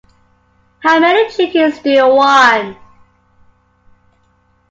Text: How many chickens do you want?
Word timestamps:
How 0.79 0.99
many 0.99 1.29
chickens 1.29 1.77
do 1.77 1.91
you 1.91 2.07
want? 2.07 2.75